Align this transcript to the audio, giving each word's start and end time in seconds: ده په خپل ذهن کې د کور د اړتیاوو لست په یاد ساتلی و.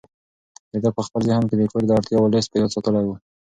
ده 0.83 0.89
په 0.97 1.01
خپل 1.07 1.21
ذهن 1.29 1.43
کې 1.49 1.55
د 1.57 1.61
کور 1.71 1.83
د 1.85 1.91
اړتیاوو 1.97 2.31
لست 2.33 2.49
په 2.51 2.57
یاد 2.59 2.71
ساتلی 2.75 3.03
و. 3.05 3.11